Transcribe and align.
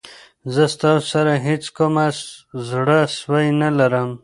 زه 0.53 0.63
ستاسو 0.75 1.07
سره 1.13 1.33
هېڅ 1.47 1.63
کوم 1.77 1.95
زړه 2.69 2.99
سوی 3.19 3.47
نه 3.61 3.69
لرم. 3.77 4.09